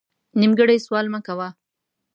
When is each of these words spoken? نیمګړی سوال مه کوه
نیمګړی 0.39 0.77
سوال 0.85 1.05
مه 1.13 1.19
کوه 1.25 1.47